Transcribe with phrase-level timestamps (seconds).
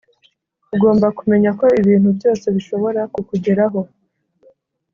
[0.73, 3.81] ugomba kumenya ko ibintu byose bishobora kukugeraho